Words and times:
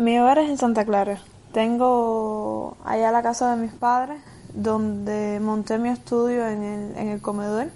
Mi 0.00 0.18
hogar 0.18 0.38
es 0.38 0.48
en 0.48 0.56
Santa 0.56 0.86
Clara. 0.86 1.18
Tengo 1.52 2.74
allá 2.86 3.12
la 3.12 3.22
casa 3.22 3.54
de 3.54 3.60
mis 3.60 3.70
padres, 3.70 4.22
donde 4.54 5.38
monté 5.42 5.76
mi 5.76 5.90
estudio 5.90 6.48
en 6.48 6.62
el, 6.62 6.96
en 6.96 7.08
el 7.08 7.20
comedor. 7.20 7.68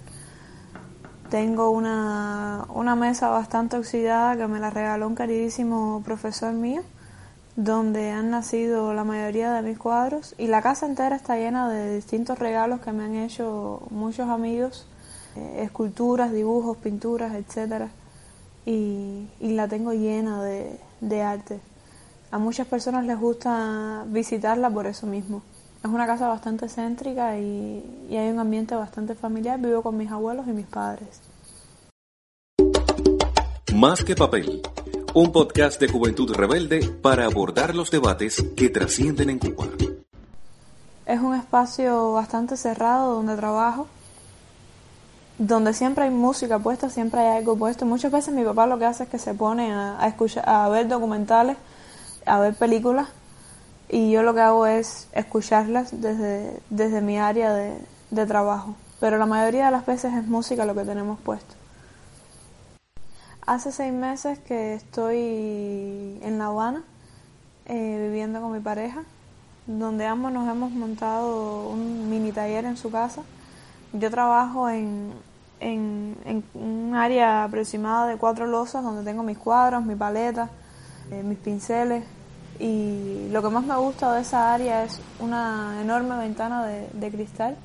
Tengo 1.29 1.69
una, 1.69 2.65
mesa 2.97 3.29
bastante 3.29 3.77
oxidada 3.77 4.35
que 4.37 4.47
me 4.47 4.59
la 4.59 4.71
regaló 4.71 5.05
un 5.05 5.13
queridísimo 5.13 6.01
profesor 6.03 6.51
mío, 6.53 6.81
donde 7.57 8.09
han 8.09 8.31
nacido 8.31 8.95
la 8.95 9.03
mayoría 9.03 9.53
de 9.53 9.61
mis 9.61 9.77
cuadros. 9.77 10.33
Y 10.39 10.47
la 10.47 10.63
casa 10.63 10.87
entera 10.87 11.15
está 11.15 11.37
llena 11.37 11.69
de 11.69 11.93
distintos 11.93 12.39
regalos 12.39 12.81
que 12.81 12.91
me 12.91 13.03
han 13.03 13.13
hecho 13.17 13.83
muchos 13.91 14.29
amigos, 14.29 14.87
eh, 15.35 15.59
esculturas, 15.61 16.31
dibujos, 16.31 16.77
pinturas, 16.77 17.35
etcétera. 17.35 17.89
Y, 18.65 19.27
la 19.41 19.67
tengo 19.67 19.93
llena 19.93 20.41
de 20.41 21.21
arte. 21.21 21.59
A 22.31 22.37
muchas 22.37 22.67
personas 22.67 23.05
les 23.05 23.19
gusta 23.19 24.03
visitarla 24.07 24.69
por 24.69 24.87
eso 24.87 25.07
mismo. 25.07 25.41
Es 25.83 25.89
una 25.89 26.07
casa 26.07 26.27
bastante 26.27 26.67
céntrica 26.67 27.37
y, 27.37 28.07
y 28.09 28.17
hay 28.17 28.29
un 28.29 28.39
ambiente 28.39 28.75
bastante 28.75 29.15
familiar. 29.15 29.59
Vivo 29.59 29.83
con 29.83 29.95
mis 29.95 30.11
abuelos 30.11 30.47
y 30.47 30.51
mis 30.51 30.65
padres. 30.65 31.21
Más 33.75 34.03
que 34.03 34.15
papel. 34.15 34.61
Un 35.13 35.31
podcast 35.31 35.79
de 35.79 35.87
Juventud 35.87 36.33
Rebelde 36.33 36.89
para 37.01 37.25
abordar 37.25 37.75
los 37.75 37.91
debates 37.91 38.43
que 38.55 38.69
trascienden 38.69 39.29
en 39.29 39.39
Cuba. 39.39 39.67
Es 41.05 41.19
un 41.21 41.35
espacio 41.35 42.13
bastante 42.13 42.57
cerrado 42.57 43.15
donde 43.15 43.35
trabajo, 43.35 43.87
donde 45.37 45.73
siempre 45.73 46.05
hay 46.05 46.09
música 46.09 46.57
puesta, 46.57 46.89
siempre 46.89 47.21
hay 47.21 47.37
algo 47.37 47.57
puesto. 47.57 47.85
Muchas 47.85 48.11
veces 48.11 48.33
mi 48.33 48.43
papá 48.43 48.65
lo 48.65 48.79
que 48.79 48.85
hace 48.85 49.03
es 49.03 49.09
que 49.09 49.19
se 49.19 49.33
pone 49.33 49.71
a, 49.71 50.01
a 50.01 50.07
escuchar, 50.07 50.47
a 50.49 50.67
ver 50.69 50.87
documentales 50.87 51.57
a 52.25 52.39
ver 52.39 52.55
películas 52.55 53.07
y 53.89 54.11
yo 54.11 54.23
lo 54.23 54.33
que 54.33 54.41
hago 54.41 54.65
es 54.65 55.07
escucharlas 55.13 56.01
desde, 56.01 56.59
desde 56.69 57.01
mi 57.01 57.19
área 57.19 57.53
de, 57.53 57.77
de 58.11 58.25
trabajo. 58.25 58.75
Pero 58.99 59.17
la 59.17 59.25
mayoría 59.25 59.65
de 59.65 59.71
las 59.71 59.85
veces 59.85 60.13
es 60.13 60.25
música 60.27 60.65
lo 60.65 60.73
que 60.73 60.83
tenemos 60.83 61.19
puesto. 61.19 61.53
Hace 63.45 63.71
seis 63.71 63.93
meses 63.93 64.39
que 64.39 64.73
estoy 64.73 66.19
en 66.23 66.37
La 66.39 66.47
Habana 66.47 66.83
eh, 67.67 68.07
viviendo 68.07 68.41
con 68.41 68.51
mi 68.51 68.59
pareja, 68.59 69.03
donde 69.67 70.07
ambos 70.07 70.31
nos 70.31 70.49
hemos 70.49 70.71
montado 70.71 71.69
un 71.69 72.09
mini 72.09 72.31
taller 72.31 72.65
en 72.65 72.77
su 72.77 72.89
casa. 72.89 73.21
Yo 73.93 74.09
trabajo 74.09 74.69
en, 74.69 75.13
en, 75.59 76.17
en 76.25 76.43
un 76.55 76.95
área 76.95 77.43
aproximada 77.43 78.07
de 78.07 78.17
cuatro 78.17 78.47
losas 78.47 78.83
donde 78.83 79.03
tengo 79.03 79.21
mis 79.21 79.37
cuadros, 79.37 79.83
mi 79.85 79.95
paleta, 79.95 80.49
eh, 81.11 81.21
mis 81.21 81.37
pinceles 81.37 82.03
y 82.59 83.29
lo 83.31 83.41
que 83.41 83.49
más 83.49 83.65
me 83.65 83.75
gusta 83.75 84.13
de 84.13 84.21
esa 84.21 84.53
área 84.53 84.83
es 84.83 84.99
una 85.19 85.81
enorme 85.81 86.17
ventana 86.17 86.65
de, 86.65 86.87
de, 86.93 87.11
cristal, 87.11 87.55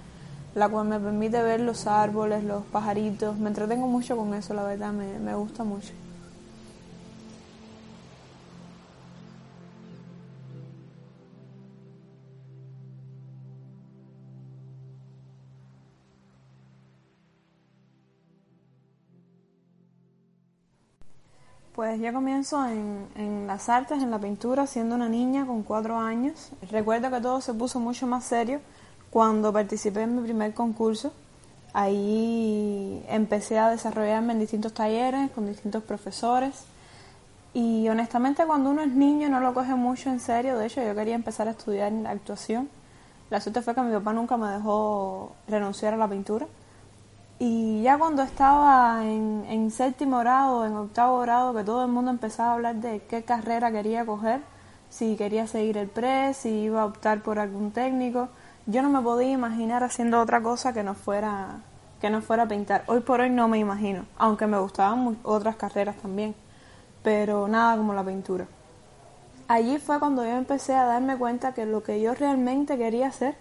la 0.55 0.69
cual 0.69 0.89
me 0.89 0.99
permite 0.99 1.43
ver 1.43 1.61
los 1.61 1.87
árboles, 1.87 2.43
los 2.45 2.65
pajaritos. 2.65 3.39
Me 3.39 3.49
entretengo 3.49 3.87
mucho 3.87 4.17
con 4.17 4.35
eso, 4.35 4.55
la 4.55 4.65
verdad, 4.65 4.93
me, 4.93 5.19
me 5.19 5.35
gusta 5.35 5.65
mucho. 5.65 5.93
Pues 21.75 22.01
yo 22.01 22.13
comienzo 22.13 22.67
en, 22.67 23.47
las 23.47 23.69
artes, 23.69 24.03
en 24.03 24.11
la 24.11 24.19
pintura, 24.19 24.67
siendo 24.67 24.97
una 24.97 25.09
niña 25.09 25.47
con 25.47 25.63
cuatro 25.63 25.99
años. 25.99 26.51
Recuerdo 26.69 27.11
que 27.11 27.21
todo 27.21 27.41
se 27.41 27.55
puso 27.55 27.79
mucho 27.79 28.09
más 28.09 28.25
serio 28.25 28.61
cuando 29.11 29.53
participé 29.53 30.03
en 30.03 30.17
mi 30.17 30.23
primer 30.23 30.53
concurso. 30.53 31.13
Ahí 31.73 33.05
empecé 33.09 33.61
a 33.61 33.71
desarrollarme 33.71 34.33
en 34.33 34.41
distintos 34.41 34.75
talleres, 34.75 35.31
con 35.31 35.47
distintos 35.47 35.85
profesores. 35.85 36.65
Y 37.55 37.89
honestamente 37.89 38.45
cuando 38.47 38.71
uno 38.71 38.83
es 38.83 38.91
niño 38.91 39.29
no 39.29 39.39
lo 39.39 39.55
coge 39.55 39.75
mucho 39.77 40.11
en 40.11 40.19
serio. 40.19 40.59
De 40.59 40.67
hecho 40.67 40.83
yo 40.83 40.95
quería 40.97 41.15
empezar 41.15 41.47
a 41.47 41.53
estudiar 41.53 41.93
actuación. 42.09 42.69
La 43.31 43.41
suerte 43.41 43.63
fue 43.63 43.77
que 43.77 43.83
mi 43.83 43.93
papá 43.93 44.13
nunca 44.13 44.37
me 44.37 44.51
dejó 44.51 45.37
renunciar 45.47 45.95
a 45.95 45.97
la 45.97 46.09
pintura. 46.09 46.49
Y 47.43 47.81
ya 47.83 47.99
cuando 47.99 48.23
estaba 48.23 49.03
en, 49.03 49.47
en, 49.49 49.71
séptimo 49.71 50.19
grado, 50.19 50.67
en 50.67 50.77
octavo 50.77 51.21
grado, 51.21 51.55
que 51.55 51.65
todo 51.65 51.87
el 51.87 51.91
mundo 51.91 52.11
empezaba 52.11 52.51
a 52.51 52.55
hablar 52.55 52.75
de 52.77 53.01
qué 53.09 53.23
carrera 53.23 53.73
quería 53.73 54.05
coger, 54.05 54.43
si 54.91 55.17
quería 55.17 55.47
seguir 55.47 55.79
el 55.79 55.89
pre, 55.89 56.35
si 56.35 56.51
iba 56.51 56.83
a 56.83 56.85
optar 56.85 57.23
por 57.23 57.39
algún 57.39 57.71
técnico, 57.71 58.29
yo 58.67 58.83
no 58.83 58.91
me 58.91 59.01
podía 59.01 59.31
imaginar 59.31 59.83
haciendo 59.83 60.21
otra 60.21 60.43
cosa 60.43 60.75
que 60.75 60.83
no 60.83 60.93
fuera 60.93 61.61
que 61.99 62.11
no 62.11 62.21
fuera 62.21 62.47
pintar. 62.47 62.85
Hoy 62.89 63.01
por 63.01 63.21
hoy 63.21 63.31
no 63.31 63.49
me 63.49 63.59
imagino, 63.59 64.05
aunque 64.19 64.47
me 64.47 64.59
gustaban 64.59 65.19
otras 65.23 65.57
carreras 65.57 65.97
también, 65.97 66.35
pero 67.03 67.49
nada 67.49 67.75
como 67.75 67.95
la 67.95 68.05
pintura. 68.05 68.47
Allí 69.49 69.79
fue 69.79 69.99
cuando 69.99 70.25
yo 70.25 70.33
empecé 70.33 70.75
a 70.75 70.85
darme 70.85 71.17
cuenta 71.17 71.55
que 71.55 71.65
lo 71.65 71.83
que 71.83 72.03
yo 72.03 72.15
realmente 72.15 72.77
quería 72.77 73.09
hacer 73.09 73.35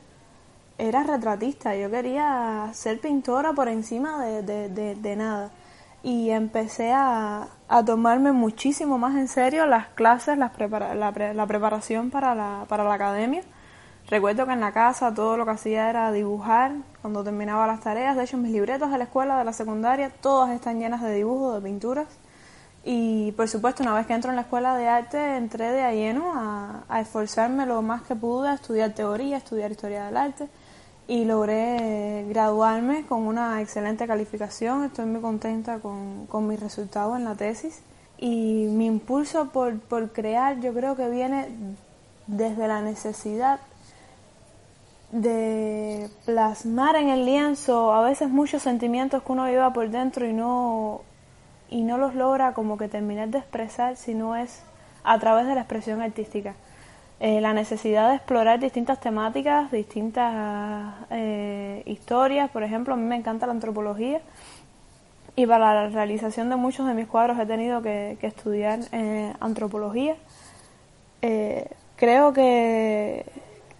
era 0.79 1.03
retratista, 1.03 1.75
yo 1.75 1.91
quería 1.91 2.69
ser 2.73 3.01
pintora 3.01 3.51
por 3.51 3.67
encima 3.67 4.23
de, 4.23 4.41
de, 4.69 4.95
de, 4.95 5.15
nada. 5.15 5.51
Y 6.03 6.29
empecé 6.29 6.93
a, 6.93 7.47
a, 7.67 7.83
tomarme 7.83 8.31
muchísimo 8.31 8.97
más 8.97 9.17
en 9.17 9.27
serio 9.27 9.65
las 9.65 9.87
clases, 9.89 10.37
las 10.37 10.51
prepara, 10.51 10.95
la, 10.95 11.11
pre, 11.11 11.33
la, 11.33 11.45
preparación 11.45 12.09
para 12.09 12.33
la, 12.33 12.65
para 12.69 12.85
la 12.85 12.93
academia. 12.93 13.43
Recuerdo 14.09 14.45
que 14.45 14.53
en 14.53 14.61
la 14.61 14.71
casa 14.71 15.13
todo 15.13 15.35
lo 15.35 15.43
que 15.45 15.51
hacía 15.51 15.89
era 15.89 16.11
dibujar 16.13 16.71
cuando 17.01 17.25
terminaba 17.25 17.67
las 17.67 17.81
tareas. 17.81 18.15
De 18.15 18.23
hecho, 18.23 18.37
mis 18.37 18.53
libretos 18.53 18.89
de 18.89 18.97
la 18.97 19.03
escuela, 19.03 19.37
de 19.37 19.43
la 19.43 19.53
secundaria, 19.53 20.09
todas 20.09 20.49
están 20.51 20.79
llenas 20.79 21.01
de 21.01 21.13
dibujos, 21.13 21.55
de 21.55 21.61
pinturas. 21.61 22.07
Y 22.85 23.33
por 23.33 23.49
supuesto, 23.49 23.83
una 23.83 23.93
vez 23.93 24.07
que 24.07 24.13
entro 24.13 24.29
en 24.31 24.37
la 24.37 24.43
escuela 24.43 24.77
de 24.77 24.87
arte, 24.87 25.35
entré 25.35 25.71
de 25.71 25.93
lleno 25.93 26.31
a, 26.33 26.85
a 26.87 27.01
esforzarme 27.01 27.65
lo 27.65 27.81
más 27.81 28.03
que 28.03 28.15
pude, 28.15 28.47
a 28.47 28.53
estudiar 28.53 28.93
teoría, 28.93 29.35
a 29.35 29.39
estudiar 29.39 29.71
historia 29.71 30.05
del 30.05 30.15
arte 30.15 30.47
y 31.09 31.25
logré 31.25 32.23
graduarme 32.29 33.03
con 33.07 33.23
una 33.23 33.61
excelente 33.61 34.05
calificación. 34.05 34.83
Estoy 34.83 35.07
muy 35.07 35.21
contenta 35.21 35.79
con, 35.79 36.27
con 36.27 36.47
mis 36.47 36.59
resultados 36.59 37.17
en 37.17 37.25
la 37.25 37.33
tesis. 37.33 37.81
Y 38.19 38.67
mi 38.69 38.85
impulso 38.85 39.47
por, 39.47 39.79
por, 39.79 40.11
crear 40.11 40.59
yo 40.59 40.71
creo 40.71 40.95
que 40.95 41.09
viene 41.09 41.47
desde 42.27 42.67
la 42.67 42.83
necesidad 42.83 43.59
de 45.11 46.11
plasmar 46.25 46.95
en 46.95 47.09
el 47.09 47.25
lienzo 47.25 47.91
a 47.91 48.03
veces 48.03 48.29
muchos 48.29 48.61
sentimientos 48.61 49.23
que 49.23 49.31
uno 49.31 49.47
lleva 49.47 49.73
por 49.73 49.89
dentro 49.89 50.27
y 50.27 50.33
no, 50.33 51.01
y 51.71 51.81
no 51.81 51.97
los 51.97 52.13
logra 52.13 52.53
como 52.53 52.77
que 52.77 52.87
terminar 52.87 53.29
de 53.29 53.39
expresar, 53.39 53.95
sino 53.95 54.35
es 54.35 54.61
a 55.03 55.17
través 55.17 55.47
de 55.47 55.55
la 55.55 55.61
expresión 55.61 56.03
artística 56.03 56.53
eh, 57.21 57.41
la 57.41 57.53
necesidad 57.53 58.09
de 58.09 58.15
explorar 58.15 58.61
distintas 58.61 59.01
temáticas, 59.01 59.69
distintas 59.71 60.95
eh, 61.09 61.83
historias. 61.85 62.49
Por 62.49 62.63
ejemplo, 62.63 62.93
a 62.93 62.97
mí 62.97 63.03
me 63.03 63.17
encanta 63.17 63.45
la 63.45 63.51
antropología 63.51 64.21
y 65.35 65.45
para 65.45 65.73
la 65.73 65.89
realización 65.89 66.49
de 66.49 66.55
muchos 66.55 66.87
de 66.87 66.93
mis 66.93 67.07
cuadros 67.07 67.37
he 67.37 67.45
tenido 67.45 67.81
que, 67.81 68.17
estudiar 68.21 68.79
eh, 68.93 69.33
antropología. 69.41 70.15
creo 71.97 72.31
que, 72.33 73.25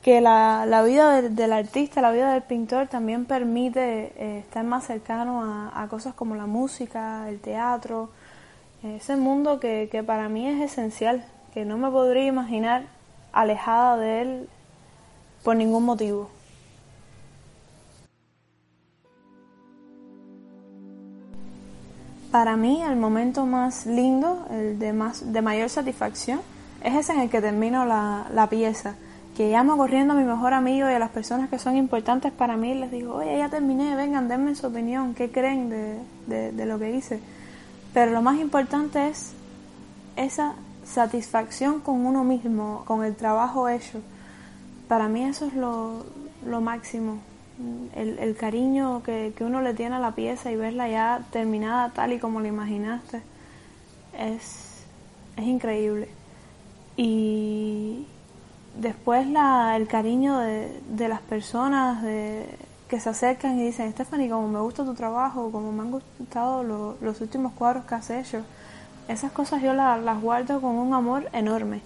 que 0.02 0.20
la, 0.20 0.66
la 0.66 0.84
vida 0.84 1.22
del, 1.22 1.36
del, 1.36 1.54
artista, 1.54 2.02
la 2.02 2.12
vida 2.12 2.34
del 2.34 2.44
pintor 2.44 2.88
también 2.88 3.24
permite 3.26 4.40
estar 4.40 4.66
más 4.66 4.86
cercano 4.86 5.44
a, 5.44 5.82
a, 5.82 5.88
cosas 5.88 6.14
como 6.14 6.36
la 6.36 6.46
música, 6.46 7.30
el 7.30 7.40
teatro, 7.40 8.10
ese 8.84 9.16
mundo 9.16 9.62
que, 9.62 9.88
que 9.90 10.04
para 10.04 10.28
mí 10.28 10.48
es 10.48 10.62
esencial, 10.62 11.26
que 11.54 11.64
no 11.64 11.78
me 11.78 11.90
podría 11.90 12.26
imaginar 12.26 12.99
alejada 13.34 13.98
de 13.98 14.22
él 14.22 14.50
por 15.44 15.56
ningún 15.56 15.86
motivo. 15.86 16.30
para 22.32 22.58
mí 22.58 22.82
el 22.84 22.96
momento 22.96 23.46
más 23.46 23.86
lindo, 23.86 24.46
el 24.52 24.78
de, 24.80 24.94
más, 24.94 25.32
de 25.32 25.42
mayor 25.42 25.70
satisfacción, 25.70 26.42
es 26.84 26.96
ese 26.96 27.14
en 27.14 27.22
el 27.22 27.30
que 27.30 27.42
termino 27.42 27.86
la, 27.86 28.28
la 28.34 28.48
pieza. 28.48 28.96
Que 29.36 29.52
llamo 29.52 29.78
corriendo 29.78 30.14
a 30.14 30.18
mi 30.18 30.24
mejor 30.24 30.54
amigo 30.54 30.90
y 30.90 30.94
a 30.94 31.00
las 31.00 31.12
personas 31.12 31.50
que 31.50 31.60
son 31.60 31.78
importantes 31.78 32.32
para 32.32 32.58
mí 32.58 32.74
les 32.74 32.92
digo, 32.92 33.16
oye, 33.16 33.38
ya 33.38 33.50
terminé, 33.50 33.96
vengan, 33.96 34.28
denme 34.28 34.54
su 34.56 34.68
opinión, 34.68 35.14
¿qué 35.14 35.32
creen 35.32 35.70
de, 35.70 36.00
de, 36.28 36.52
de 36.52 36.66
lo 36.66 36.78
que 36.78 36.92
hice? 36.92 37.20
Pero 37.94 38.12
lo 38.12 38.22
más 38.22 38.38
importante 38.40 39.08
es 39.08 39.32
esa 40.16 40.54
satisfacción 40.92 41.80
con 41.82 42.06
uno 42.06 42.24
mismo, 42.24 42.84
con 42.86 43.04
el 43.04 43.16
trabajo 43.16 43.70
hecho. 43.70 44.02
Para 44.88 45.08
mí 45.08 45.24
eso 45.24 45.46
es 45.46 45.54
lo, 45.54 46.06
lo 46.46 46.62
máximo. 46.62 47.20
El, 47.96 48.20
el 48.20 48.36
cariño 48.36 49.04
que, 49.04 49.34
que, 49.36 49.44
uno 49.44 49.62
le 49.62 49.74
tiene 49.74 49.96
a 49.96 50.00
la 50.00 50.16
pieza 50.16 50.50
y 50.52 50.56
verla 50.56 50.88
ya 50.88 51.22
terminada 51.32 51.90
tal 51.90 52.14
y 52.14 52.20
como 52.20 52.40
la 52.40 52.48
imaginaste 52.48 53.22
es, 54.18 54.84
es 55.36 55.46
increíble. 55.46 56.08
Y 56.96 58.08
después 58.78 59.28
la, 59.28 59.76
el 59.76 59.88
cariño 59.88 60.40
de, 60.40 60.82
de 60.90 61.08
las 61.10 61.22
personas 61.22 62.02
de, 62.02 62.48
que 62.90 63.00
se 63.00 63.10
acercan 63.10 63.60
y 63.60 63.66
dicen, 63.66 63.92
Stephanie, 63.92 64.30
como 64.30 64.48
me 64.48 64.60
gusta 64.60 64.84
tu 64.84 64.96
trabajo, 64.96 65.52
como 65.52 65.72
me 65.72 65.82
han 65.82 65.92
gustado 65.92 66.64
lo, 66.64 66.98
los 67.02 67.22
últimos 67.22 67.54
cuadros 67.54 67.86
que 67.86 67.96
has 67.96 68.10
hecho, 68.10 68.44
esas 69.10 69.32
cosas 69.32 69.62
yo 69.62 69.74
la, 69.74 69.98
las 69.98 70.22
guardo 70.22 70.62
con 70.62 70.76
un 70.76 70.94
amor 70.94 71.30
enorme. 71.34 71.82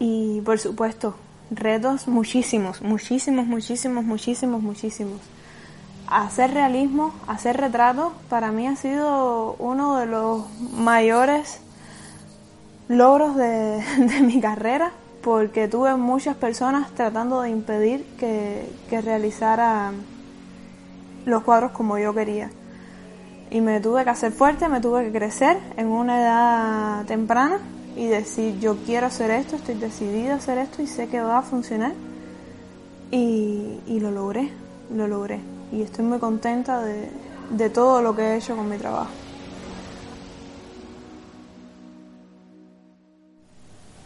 Y 0.00 0.40
por 0.40 0.58
supuesto, 0.58 1.14
retos 1.50 2.08
muchísimos, 2.08 2.82
muchísimos, 2.82 3.46
muchísimos, 3.46 4.04
muchísimos, 4.04 4.62
muchísimos. 4.62 5.20
Hacer 6.08 6.52
realismo, 6.52 7.14
hacer 7.28 7.56
retratos, 7.56 8.12
para 8.28 8.50
mí 8.50 8.66
ha 8.66 8.76
sido 8.76 9.54
uno 9.58 9.96
de 9.96 10.06
los 10.06 10.44
mayores 10.72 11.60
logros 12.88 13.36
de, 13.36 13.82
mi 14.22 14.40
carrera, 14.40 14.90
porque 15.22 15.68
tuve 15.68 15.94
muchas 15.96 16.36
personas 16.36 16.90
tratando 16.90 17.40
de 17.42 17.50
impedir 17.50 18.04
que 18.18 19.00
realizara 19.00 19.92
los 21.24 21.44
cuadros 21.44 21.70
como 21.70 21.96
yo 21.96 22.12
quería. 22.12 22.50
Y 23.50 23.60
me 23.60 23.80
tuve 23.80 24.04
que 24.04 24.10
hacer 24.10 24.32
fuerte, 24.32 24.68
me 24.68 24.80
tuve 24.80 25.04
que 25.04 25.12
crecer 25.12 25.58
en 25.76 25.88
una 25.88 26.20
edad 26.20 27.04
temprana 27.06 27.60
y 27.96 28.06
decir 28.06 28.58
yo 28.58 28.76
quiero 28.84 29.06
hacer 29.06 29.30
esto, 29.30 29.56
estoy 29.56 29.76
decidida 29.76 30.34
a 30.34 30.36
hacer 30.36 30.58
esto 30.58 30.82
y 30.82 30.86
sé 30.86 31.08
que 31.08 31.20
va 31.20 31.38
a 31.38 31.42
funcionar. 31.42 31.92
Y, 33.10 33.78
y 33.86 34.00
lo 34.00 34.10
logré, 34.10 34.50
lo 34.92 35.06
logré. 35.06 35.40
Y 35.72 35.82
estoy 35.82 36.04
muy 36.04 36.18
contenta 36.18 36.82
de, 36.82 37.10
de 37.50 37.70
todo 37.70 38.02
lo 38.02 38.16
que 38.16 38.22
he 38.22 38.36
hecho 38.36 38.56
con 38.56 38.68
mi 38.68 38.76
trabajo. 38.76 39.10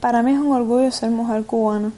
Para 0.00 0.23
mí 0.23 0.32
es 0.32 0.38
un 0.38 0.52
orgullo 0.52 0.91
ser 0.91 1.11
mujer 1.11 1.44
cubana. 1.44 1.93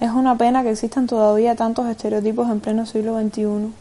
Es 0.00 0.10
una 0.10 0.36
pena 0.36 0.62
que 0.62 0.70
existan 0.70 1.06
todavía 1.06 1.54
tantos 1.54 1.86
estereotipos 1.86 2.50
en 2.50 2.60
pleno 2.60 2.84
siglo 2.84 3.18
XXI. 3.20 3.72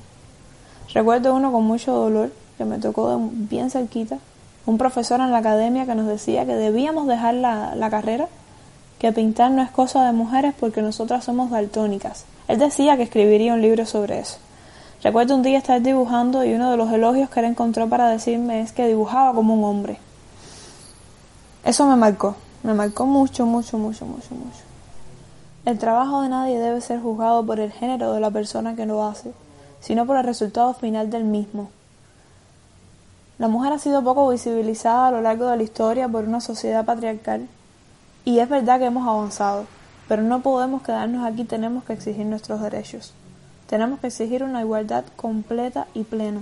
Recuerdo 0.93 1.33
uno 1.35 1.51
con 1.51 1.63
mucho 1.63 1.91
dolor 1.91 2.31
que 2.57 2.65
me 2.65 2.79
tocó 2.79 3.19
bien 3.31 3.69
cerquita, 3.69 4.17
un 4.65 4.77
profesor 4.77 5.19
en 5.19 5.31
la 5.31 5.39
academia 5.39 5.85
que 5.85 5.95
nos 5.95 6.07
decía 6.07 6.45
que 6.45 6.55
debíamos 6.55 7.07
dejar 7.07 7.35
la, 7.35 7.75
la 7.75 7.89
carrera, 7.89 8.27
que 8.99 9.11
pintar 9.11 9.51
no 9.51 9.61
es 9.61 9.69
cosa 9.69 10.05
de 10.05 10.13
mujeres 10.13 10.53
porque 10.59 10.81
nosotras 10.81 11.23
somos 11.23 11.51
daltónicas. 11.51 12.25
Él 12.47 12.59
decía 12.59 12.97
que 12.97 13.03
escribiría 13.03 13.53
un 13.53 13.61
libro 13.61 13.85
sobre 13.85 14.19
eso. 14.19 14.37
Recuerdo 15.03 15.35
un 15.35 15.43
día 15.43 15.59
estar 15.59 15.81
dibujando 15.81 16.43
y 16.43 16.53
uno 16.53 16.71
de 16.71 16.77
los 16.77 16.91
elogios 16.91 17.29
que 17.29 17.39
él 17.39 17.45
encontró 17.47 17.87
para 17.87 18.09
decirme 18.09 18.61
es 18.61 18.71
que 18.71 18.87
dibujaba 18.87 19.33
como 19.33 19.53
un 19.53 19.63
hombre. 19.63 19.99
Eso 21.63 21.85
me 21.85 21.95
marcó, 21.95 22.35
me 22.63 22.73
marcó 22.73 23.05
mucho, 23.05 23.45
mucho, 23.45 23.77
mucho, 23.77 24.05
mucho, 24.05 24.33
mucho. 24.33 24.65
El 25.65 25.79
trabajo 25.79 26.21
de 26.21 26.29
nadie 26.29 26.59
debe 26.59 26.79
ser 26.81 27.01
juzgado 27.01 27.45
por 27.45 27.59
el 27.59 27.71
género 27.71 28.13
de 28.13 28.19
la 28.19 28.31
persona 28.31 28.75
que 28.75 28.85
lo 28.85 29.03
hace, 29.03 29.31
sino 29.79 30.05
por 30.05 30.17
el 30.17 30.23
resultado 30.23 30.73
final 30.73 31.09
del 31.09 31.23
mismo. 31.23 31.69
La 33.37 33.49
mujer 33.49 33.73
ha 33.73 33.79
sido 33.79 34.01
poco 34.01 34.29
visibilizada 34.29 35.07
a 35.07 35.11
lo 35.11 35.21
largo 35.21 35.47
de 35.47 35.57
la 35.57 35.63
historia 35.63 36.07
por 36.07 36.23
una 36.23 36.39
sociedad 36.39 36.85
patriarcal 36.85 37.47
y 38.23 38.39
es 38.39 38.47
verdad 38.47 38.79
que 38.79 38.85
hemos 38.85 39.07
avanzado, 39.07 39.65
pero 40.07 40.21
no 40.23 40.41
podemos 40.41 40.81
quedarnos 40.81 41.25
aquí, 41.25 41.43
tenemos 41.43 41.83
que 41.83 41.93
exigir 41.93 42.25
nuestros 42.25 42.61
derechos. 42.61 43.13
Tenemos 43.67 43.99
que 43.99 44.07
exigir 44.07 44.43
una 44.43 44.61
igualdad 44.61 45.03
completa 45.15 45.87
y 45.93 46.03
plena. 46.03 46.41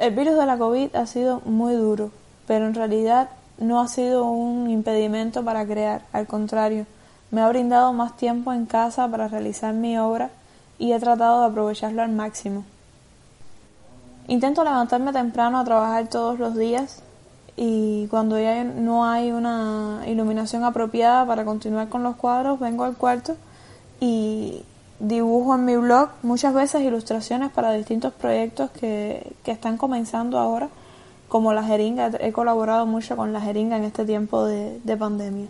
El 0.00 0.14
virus 0.14 0.38
de 0.38 0.46
la 0.46 0.56
COVID 0.56 0.96
ha 0.96 1.04
sido 1.04 1.42
muy 1.44 1.74
duro, 1.74 2.10
pero 2.46 2.66
en 2.66 2.72
realidad 2.72 3.28
no 3.58 3.82
ha 3.82 3.86
sido 3.86 4.24
un 4.24 4.70
impedimento 4.70 5.44
para 5.44 5.66
crear, 5.66 6.00
al 6.14 6.26
contrario, 6.26 6.86
me 7.30 7.42
ha 7.42 7.48
brindado 7.50 7.92
más 7.92 8.16
tiempo 8.16 8.50
en 8.54 8.64
casa 8.64 9.06
para 9.08 9.28
realizar 9.28 9.74
mi 9.74 9.98
obra 9.98 10.30
y 10.78 10.92
he 10.92 10.98
tratado 10.98 11.42
de 11.42 11.48
aprovecharlo 11.48 12.00
al 12.00 12.12
máximo. 12.12 12.64
Intento 14.26 14.64
levantarme 14.64 15.12
temprano 15.12 15.58
a 15.58 15.64
trabajar 15.64 16.08
todos 16.08 16.38
los 16.38 16.56
días 16.56 17.02
y 17.54 18.06
cuando 18.06 18.40
ya 18.40 18.64
no 18.64 19.04
hay 19.04 19.32
una 19.32 20.04
iluminación 20.06 20.64
apropiada 20.64 21.26
para 21.26 21.44
continuar 21.44 21.90
con 21.90 22.02
los 22.02 22.16
cuadros, 22.16 22.58
vengo 22.58 22.84
al 22.84 22.96
cuarto 22.96 23.36
y 24.00 24.64
dibujo 25.00 25.54
en 25.56 25.64
mi 25.64 25.76
blog 25.76 26.10
muchas 26.22 26.54
veces 26.54 26.82
ilustraciones 26.82 27.50
para 27.50 27.72
distintos 27.72 28.12
proyectos 28.12 28.70
que, 28.70 29.32
que 29.42 29.50
están 29.50 29.76
comenzando 29.76 30.38
ahora, 30.38 30.68
como 31.28 31.52
la 31.52 31.64
jeringa. 31.64 32.10
He 32.20 32.32
colaborado 32.32 32.86
mucho 32.86 33.16
con 33.16 33.32
la 33.32 33.40
jeringa 33.40 33.76
en 33.76 33.84
este 33.84 34.04
tiempo 34.04 34.44
de, 34.44 34.78
de 34.84 34.96
pandemia. 34.96 35.48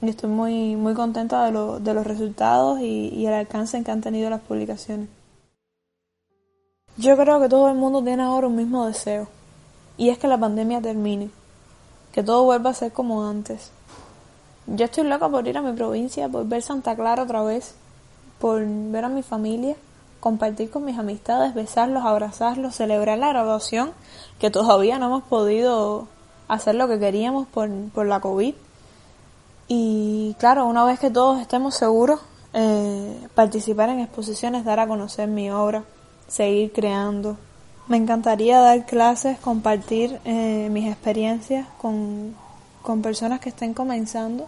Y 0.00 0.08
estoy 0.08 0.30
muy, 0.30 0.76
muy 0.76 0.94
contenta 0.94 1.44
de, 1.44 1.52
lo, 1.52 1.80
de 1.80 1.92
los 1.92 2.06
resultados 2.06 2.80
y, 2.80 3.08
y 3.08 3.26
el 3.26 3.34
alcance 3.34 3.76
en 3.76 3.84
que 3.84 3.90
han 3.90 4.00
tenido 4.00 4.30
las 4.30 4.40
publicaciones. 4.40 5.08
Yo 6.96 7.16
creo 7.16 7.40
que 7.40 7.48
todo 7.48 7.68
el 7.68 7.76
mundo 7.76 8.02
tiene 8.02 8.22
ahora 8.22 8.48
un 8.48 8.56
mismo 8.56 8.86
deseo, 8.86 9.28
y 9.96 10.08
es 10.08 10.18
que 10.18 10.26
la 10.26 10.38
pandemia 10.38 10.80
termine, 10.80 11.30
que 12.12 12.24
todo 12.24 12.42
vuelva 12.44 12.70
a 12.70 12.74
ser 12.74 12.92
como 12.92 13.24
antes. 13.24 13.70
Yo 14.66 14.84
estoy 14.84 15.04
loca 15.04 15.28
por 15.28 15.46
ir 15.46 15.56
a 15.58 15.62
mi 15.62 15.72
provincia, 15.72 16.28
por 16.28 16.46
ver 16.46 16.62
Santa 16.62 16.96
Clara 16.96 17.22
otra 17.22 17.42
vez, 17.42 17.74
por 18.40 18.64
ver 18.66 19.04
a 19.04 19.08
mi 19.08 19.22
familia, 19.22 19.76
compartir 20.20 20.70
con 20.70 20.84
mis 20.84 20.98
amistades, 20.98 21.54
besarlos, 21.54 22.04
abrazarlos, 22.04 22.74
celebrar 22.74 23.18
la 23.18 23.28
graduación, 23.28 23.92
que 24.38 24.50
todavía 24.50 24.98
no 24.98 25.06
hemos 25.06 25.22
podido 25.24 26.06
hacer 26.48 26.74
lo 26.74 26.88
que 26.88 26.98
queríamos 26.98 27.46
por, 27.48 27.70
por 27.90 28.06
la 28.06 28.20
COVID. 28.20 28.54
Y 29.68 30.34
claro, 30.38 30.66
una 30.66 30.84
vez 30.84 30.98
que 30.98 31.10
todos 31.10 31.40
estemos 31.40 31.74
seguros, 31.74 32.20
eh, 32.54 33.28
participar 33.34 33.90
en 33.90 34.00
exposiciones, 34.00 34.64
dar 34.64 34.80
a 34.80 34.86
conocer 34.86 35.28
mi 35.28 35.50
obra, 35.50 35.84
seguir 36.26 36.72
creando. 36.72 37.36
Me 37.86 37.96
encantaría 37.96 38.60
dar 38.60 38.86
clases, 38.86 39.38
compartir 39.38 40.20
eh, 40.24 40.68
mis 40.70 40.90
experiencias 40.90 41.66
con, 41.78 42.34
con 42.82 43.02
personas 43.02 43.40
que 43.40 43.50
estén 43.50 43.74
comenzando 43.74 44.46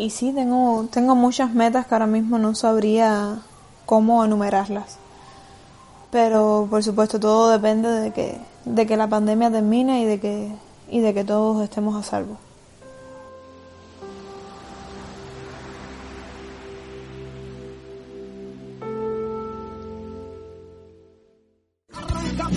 y 0.00 0.08
sí, 0.08 0.32
tengo, 0.32 0.86
tengo 0.90 1.14
muchas 1.14 1.52
metas 1.52 1.86
que 1.86 1.94
ahora 1.94 2.06
mismo 2.06 2.38
no 2.38 2.54
sabría 2.54 3.42
cómo 3.84 4.24
enumerarlas. 4.24 4.96
Pero 6.10 6.66
por 6.70 6.82
supuesto 6.82 7.20
todo 7.20 7.50
depende 7.50 7.90
de 7.90 8.10
que, 8.10 8.40
de 8.64 8.86
que 8.86 8.96
la 8.96 9.08
pandemia 9.08 9.50
termine 9.50 10.00
y 10.00 10.06
de 10.06 10.18
que, 10.18 10.52
y 10.88 11.00
de 11.00 11.12
que 11.12 11.22
todos 11.24 11.62
estemos 11.62 11.96
a 11.96 12.02
salvo. 12.02 12.38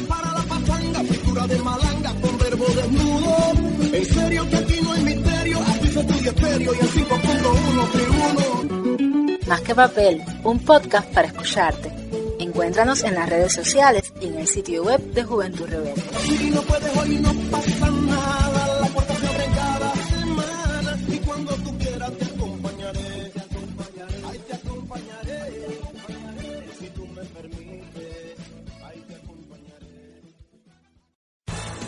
Para 0.07 0.31
la 0.31 1.47
de 1.47 1.59
malanga 1.59 2.13
verbo 2.39 2.65
desnudo. 2.67 3.35
En 3.91 4.05
serio 4.05 4.45
estéreo 6.53 6.73
y 6.73 6.79
en 6.79 6.87
5.1 6.87 7.91
tribuno. 7.91 9.37
Más 9.47 9.61
que 9.61 9.75
papel, 9.75 10.21
un 10.43 10.59
podcast 10.59 11.11
para 11.13 11.27
escucharte 11.27 11.89
en 12.39 12.49
Encuéntranos 12.49 13.03
en 13.03 13.15
las 13.15 13.29
redes 13.29 13.53
sociales 13.53 14.13
y 14.21 14.27
en 14.27 14.39
el 14.39 14.47
sitio 14.47 14.83
web 14.83 15.01
de 15.13 15.23
Juventud 15.23 15.65
Rebelde. 15.67 16.03